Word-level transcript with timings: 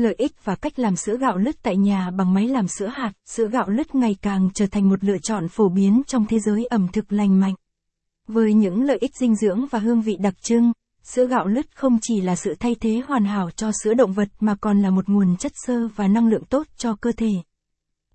Lợi 0.00 0.14
ích 0.18 0.44
và 0.44 0.54
cách 0.54 0.78
làm 0.78 0.96
sữa 0.96 1.16
gạo 1.16 1.36
lứt 1.36 1.56
tại 1.62 1.76
nhà 1.76 2.10
bằng 2.10 2.34
máy 2.34 2.48
làm 2.48 2.68
sữa 2.68 2.86
hạt, 2.86 3.12
sữa 3.26 3.46
gạo 3.46 3.68
lứt 3.68 3.94
ngày 3.94 4.16
càng 4.22 4.48
trở 4.54 4.66
thành 4.66 4.88
một 4.88 5.04
lựa 5.04 5.18
chọn 5.18 5.48
phổ 5.48 5.68
biến 5.68 6.02
trong 6.06 6.26
thế 6.26 6.38
giới 6.38 6.64
ẩm 6.64 6.88
thực 6.92 7.12
lành 7.12 7.40
mạnh. 7.40 7.54
Với 8.28 8.54
những 8.54 8.82
lợi 8.82 8.98
ích 9.00 9.16
dinh 9.16 9.36
dưỡng 9.36 9.66
và 9.70 9.78
hương 9.78 10.02
vị 10.02 10.16
đặc 10.20 10.42
trưng, 10.42 10.72
sữa 11.02 11.26
gạo 11.26 11.46
lứt 11.46 11.66
không 11.74 11.98
chỉ 12.02 12.20
là 12.20 12.36
sự 12.36 12.54
thay 12.60 12.74
thế 12.80 13.02
hoàn 13.08 13.24
hảo 13.24 13.50
cho 13.50 13.70
sữa 13.84 13.94
động 13.94 14.12
vật 14.12 14.28
mà 14.40 14.54
còn 14.60 14.82
là 14.82 14.90
một 14.90 15.08
nguồn 15.08 15.36
chất 15.36 15.52
xơ 15.66 15.88
và 15.96 16.08
năng 16.08 16.28
lượng 16.28 16.44
tốt 16.44 16.66
cho 16.76 16.94
cơ 16.94 17.12
thể. 17.16 17.32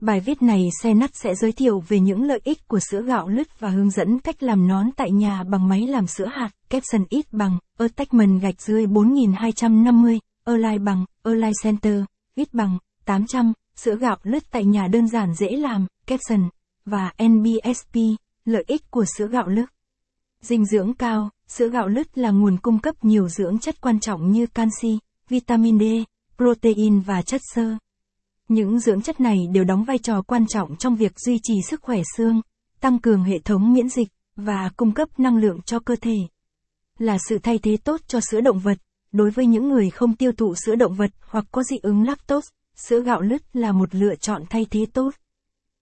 Bài 0.02 0.20
viết 0.20 0.42
này 0.42 0.62
xe 0.82 0.94
nắt 0.94 1.10
sẽ 1.14 1.36
giới 1.36 1.52
thiệu 1.52 1.84
về 1.88 2.00
những 2.00 2.24
lợi 2.24 2.40
ích 2.44 2.68
của 2.68 2.80
sữa 2.80 3.02
gạo 3.02 3.28
lứt 3.28 3.60
và 3.60 3.70
hướng 3.70 3.90
dẫn 3.90 4.20
cách 4.20 4.44
làm 4.44 4.68
nón 4.68 4.92
tại 4.98 5.12
nhà 5.12 5.44
bằng 5.44 5.68
máy 5.68 5.88
làm 5.88 6.08
sữa 6.08 6.30
hạt, 6.34 6.50
caption 6.70 7.06
ít 7.10 7.26
bằng, 7.34 7.58
attachment 7.78 8.42
gạch 8.42 8.62
dưới 8.62 8.86
4250, 8.86 10.20
Erlai 10.48 10.80
bằng, 10.80 11.06
Erlai 11.24 11.52
Center, 11.64 12.04
ít 12.36 12.54
bằng, 12.54 12.78
800, 13.06 13.54
sữa 13.76 13.96
gạo 13.96 14.18
lứt 14.24 14.44
tại 14.52 14.66
nhà 14.66 14.88
đơn 14.88 15.08
giản 15.08 15.34
dễ 15.34 15.50
làm, 15.50 15.88
caption, 16.08 16.50
và 16.86 17.14
NBSP, 17.24 17.96
lợi 18.46 18.64
ích 18.68 18.92
của 18.92 19.06
sữa 19.18 19.28
gạo 19.28 19.48
lứt. 19.48 19.66
Dinh 20.42 20.66
dưỡng 20.66 20.94
cao, 20.94 21.30
sữa 21.48 21.70
gạo 21.70 21.88
lứt 21.88 22.18
là 22.18 22.32
nguồn 22.32 22.58
cung 22.58 22.80
cấp 22.80 22.96
nhiều 23.02 23.30
dưỡng 23.30 23.60
chất 23.60 23.82
quan 23.82 24.00
trọng 24.00 24.32
như 24.32 24.48
canxi, 24.48 25.00
vitamin 25.30 25.80
D, 25.80 25.84
protein 26.38 27.00
và 27.00 27.22
chất 27.22 27.42
xơ. 27.54 27.76
Những 28.48 28.80
dưỡng 28.80 29.02
chất 29.02 29.20
này 29.20 29.38
đều 29.54 29.64
đóng 29.64 29.84
vai 29.84 29.98
trò 29.98 30.22
quan 30.22 30.48
trọng 30.48 30.76
trong 30.76 30.96
việc 30.96 31.20
duy 31.20 31.40
trì 31.44 31.54
sức 31.70 31.82
khỏe 31.82 32.02
xương, 32.18 32.42
tăng 32.80 33.00
cường 33.00 33.24
hệ 33.24 33.40
thống 33.40 33.74
miễn 33.74 33.90
dịch 33.90 34.08
và 34.36 34.70
cung 34.78 34.92
cấp 34.92 35.20
năng 35.20 35.38
lượng 35.38 35.62
cho 35.66 35.80
cơ 35.80 35.96
thể. 36.02 36.18
Là 37.00 37.18
sự 37.30 37.40
thay 37.44 37.58
thế 37.58 37.78
tốt 37.78 38.02
cho 38.08 38.20
sữa 38.20 38.42
động 38.42 38.60
vật, 38.60 38.78
đối 39.16 39.30
với 39.30 39.46
những 39.46 39.70
người 39.70 39.90
không 39.90 40.16
tiêu 40.16 40.32
thụ 40.32 40.56
sữa 40.66 40.76
động 40.76 40.94
vật 40.94 41.12
hoặc 41.22 41.46
có 41.52 41.64
dị 41.64 41.78
ứng 41.82 42.04
lactose, 42.04 42.48
sữa 42.76 43.00
gạo 43.00 43.22
lứt 43.22 43.42
là 43.56 43.72
một 43.72 43.96
lựa 43.96 44.16
chọn 44.16 44.44
thay 44.50 44.66
thế 44.72 44.86
tốt. 44.94 45.12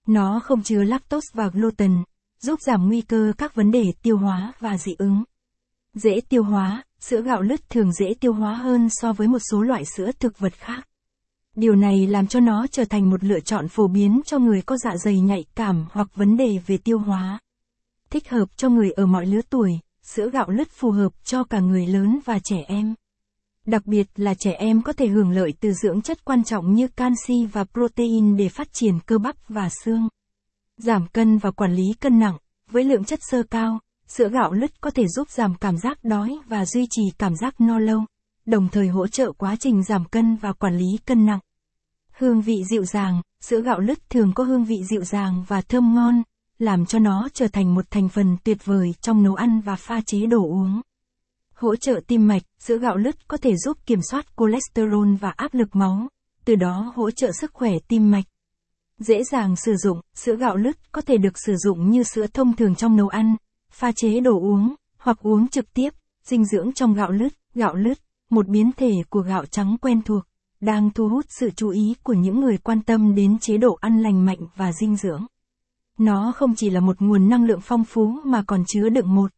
Nó 0.07 0.39
không 0.43 0.63
chứa 0.63 0.83
lactose 0.83 1.27
và 1.33 1.47
gluten, 1.47 2.03
giúp 2.39 2.59
giảm 2.65 2.87
nguy 2.87 3.01
cơ 3.01 3.33
các 3.37 3.55
vấn 3.55 3.71
đề 3.71 3.93
tiêu 4.01 4.17
hóa 4.17 4.53
và 4.59 4.77
dị 4.77 4.95
ứng. 4.97 5.23
Dễ 5.93 6.19
tiêu 6.29 6.43
hóa, 6.43 6.83
sữa 6.99 7.21
gạo 7.21 7.41
lứt 7.41 7.69
thường 7.69 7.93
dễ 7.93 8.13
tiêu 8.19 8.33
hóa 8.33 8.53
hơn 8.53 8.87
so 8.91 9.13
với 9.13 9.27
một 9.27 9.39
số 9.51 9.61
loại 9.61 9.83
sữa 9.85 10.11
thực 10.19 10.39
vật 10.39 10.53
khác. 10.53 10.87
Điều 11.55 11.75
này 11.75 12.07
làm 12.07 12.27
cho 12.27 12.39
nó 12.39 12.67
trở 12.71 12.85
thành 12.85 13.09
một 13.09 13.23
lựa 13.23 13.39
chọn 13.39 13.67
phổ 13.67 13.87
biến 13.87 14.21
cho 14.25 14.39
người 14.39 14.61
có 14.61 14.77
dạ 14.77 14.97
dày 14.97 15.19
nhạy 15.19 15.45
cảm 15.55 15.85
hoặc 15.91 16.15
vấn 16.15 16.37
đề 16.37 16.59
về 16.67 16.77
tiêu 16.77 16.99
hóa. 16.99 17.39
Thích 18.09 18.29
hợp 18.29 18.45
cho 18.57 18.69
người 18.69 18.91
ở 18.91 19.05
mọi 19.05 19.25
lứa 19.25 19.41
tuổi, 19.49 19.71
sữa 20.03 20.29
gạo 20.29 20.49
lứt 20.49 20.67
phù 20.71 20.91
hợp 20.91 21.11
cho 21.23 21.43
cả 21.43 21.59
người 21.59 21.87
lớn 21.87 22.19
và 22.25 22.39
trẻ 22.43 22.57
em. 22.67 22.95
Đặc 23.67 23.85
biệt 23.85 24.07
là 24.15 24.33
trẻ 24.33 24.51
em 24.51 24.81
có 24.81 24.93
thể 24.93 25.07
hưởng 25.07 25.31
lợi 25.31 25.53
từ 25.59 25.71
dưỡng 25.71 26.01
chất 26.01 26.25
quan 26.25 26.43
trọng 26.43 26.73
như 26.73 26.87
canxi 26.87 27.45
và 27.45 27.63
protein 27.63 28.37
để 28.37 28.49
phát 28.49 28.67
triển 28.73 28.99
cơ 29.05 29.17
bắp 29.17 29.35
và 29.49 29.69
xương. 29.83 30.07
Giảm 30.77 31.07
cân 31.07 31.37
và 31.37 31.51
quản 31.51 31.73
lý 31.73 31.93
cân 31.99 32.19
nặng, 32.19 32.37
với 32.71 32.83
lượng 32.83 33.03
chất 33.03 33.19
xơ 33.31 33.43
cao, 33.43 33.79
sữa 34.07 34.29
gạo 34.29 34.51
lứt 34.53 34.81
có 34.81 34.89
thể 34.89 35.07
giúp 35.07 35.29
giảm 35.29 35.55
cảm 35.55 35.77
giác 35.77 36.03
đói 36.03 36.39
và 36.47 36.65
duy 36.65 36.87
trì 36.89 37.01
cảm 37.17 37.35
giác 37.35 37.61
no 37.61 37.79
lâu, 37.79 37.99
đồng 38.45 38.69
thời 38.69 38.87
hỗ 38.87 39.07
trợ 39.07 39.31
quá 39.31 39.55
trình 39.59 39.83
giảm 39.83 40.05
cân 40.05 40.35
và 40.35 40.53
quản 40.53 40.77
lý 40.77 40.97
cân 41.05 41.25
nặng. 41.25 41.39
Hương 42.11 42.41
vị 42.41 42.63
dịu 42.69 42.85
dàng, 42.85 43.21
sữa 43.41 43.61
gạo 43.61 43.79
lứt 43.79 44.09
thường 44.09 44.31
có 44.35 44.43
hương 44.43 44.65
vị 44.65 44.83
dịu 44.89 45.03
dàng 45.03 45.43
và 45.47 45.61
thơm 45.61 45.95
ngon, 45.95 46.23
làm 46.59 46.85
cho 46.85 46.99
nó 46.99 47.29
trở 47.33 47.47
thành 47.47 47.75
một 47.75 47.85
thành 47.91 48.09
phần 48.09 48.37
tuyệt 48.43 48.65
vời 48.65 48.93
trong 49.01 49.23
nấu 49.23 49.35
ăn 49.35 49.61
và 49.61 49.75
pha 49.75 50.01
chế 50.05 50.25
đồ 50.25 50.41
uống. 50.41 50.81
Hỗ 51.63 51.75
trợ 51.75 51.99
tim 52.07 52.27
mạch, 52.27 52.41
sữa 52.59 52.77
gạo 52.77 52.97
lứt 52.97 53.27
có 53.27 53.37
thể 53.37 53.55
giúp 53.55 53.77
kiểm 53.85 53.99
soát 54.11 54.25
cholesterol 54.37 55.15
và 55.19 55.33
áp 55.37 55.53
lực 55.53 55.75
máu, 55.75 56.07
từ 56.45 56.55
đó 56.55 56.93
hỗ 56.95 57.11
trợ 57.11 57.31
sức 57.41 57.53
khỏe 57.53 57.71
tim 57.87 58.11
mạch. 58.11 58.25
Dễ 58.99 59.23
dàng 59.31 59.55
sử 59.55 59.75
dụng, 59.75 60.01
sữa 60.15 60.35
gạo 60.35 60.55
lứt 60.55 60.91
có 60.91 61.01
thể 61.01 61.17
được 61.17 61.33
sử 61.45 61.55
dụng 61.55 61.89
như 61.89 62.03
sữa 62.03 62.27
thông 62.33 62.55
thường 62.55 62.75
trong 62.75 62.95
nấu 62.95 63.07
ăn, 63.07 63.35
pha 63.71 63.91
chế 63.95 64.19
đồ 64.19 64.39
uống, 64.39 64.75
hoặc 64.97 65.17
uống 65.21 65.47
trực 65.47 65.73
tiếp, 65.73 65.89
dinh 66.23 66.45
dưỡng 66.45 66.73
trong 66.73 66.93
gạo 66.93 67.11
lứt, 67.11 67.33
gạo 67.55 67.75
lứt, 67.75 67.99
một 68.29 68.47
biến 68.47 68.71
thể 68.77 68.91
của 69.09 69.21
gạo 69.21 69.45
trắng 69.45 69.77
quen 69.81 70.01
thuộc, 70.01 70.23
đang 70.61 70.89
thu 70.91 71.09
hút 71.09 71.25
sự 71.39 71.49
chú 71.49 71.69
ý 71.69 71.95
của 72.03 72.13
những 72.13 72.39
người 72.39 72.57
quan 72.57 72.81
tâm 72.81 73.15
đến 73.15 73.39
chế 73.39 73.57
độ 73.57 73.77
ăn 73.81 74.01
lành 74.01 74.25
mạnh 74.25 74.39
và 74.55 74.71
dinh 74.73 74.95
dưỡng. 74.95 75.25
Nó 75.97 76.33
không 76.35 76.55
chỉ 76.55 76.69
là 76.69 76.79
một 76.79 77.01
nguồn 77.01 77.29
năng 77.29 77.45
lượng 77.45 77.61
phong 77.61 77.83
phú 77.83 78.19
mà 78.25 78.43
còn 78.47 78.63
chứa 78.67 78.89
đựng 78.89 79.15
một 79.15 79.31